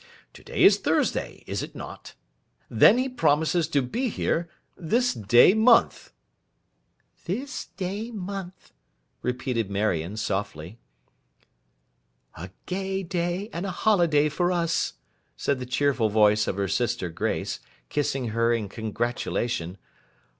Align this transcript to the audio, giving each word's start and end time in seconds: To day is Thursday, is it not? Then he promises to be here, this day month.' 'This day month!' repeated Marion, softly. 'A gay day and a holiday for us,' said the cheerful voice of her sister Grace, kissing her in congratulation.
To 0.33 0.43
day 0.43 0.63
is 0.63 0.79
Thursday, 0.79 1.43
is 1.45 1.61
it 1.61 1.75
not? 1.75 2.15
Then 2.71 2.97
he 2.97 3.07
promises 3.07 3.67
to 3.67 3.83
be 3.83 4.09
here, 4.09 4.49
this 4.75 5.13
day 5.13 5.53
month.' 5.53 6.11
'This 7.25 7.67
day 7.77 8.09
month!' 8.09 8.73
repeated 9.21 9.69
Marion, 9.69 10.17
softly. 10.17 10.79
'A 12.35 12.49
gay 12.65 13.03
day 13.03 13.47
and 13.53 13.63
a 13.63 13.69
holiday 13.69 14.27
for 14.27 14.51
us,' 14.51 14.93
said 15.37 15.59
the 15.59 15.67
cheerful 15.67 16.09
voice 16.09 16.47
of 16.47 16.55
her 16.57 16.67
sister 16.67 17.09
Grace, 17.11 17.59
kissing 17.89 18.29
her 18.29 18.51
in 18.51 18.69
congratulation. 18.69 19.77